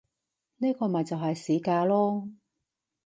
[0.57, 2.31] 呢個咪就係市價囉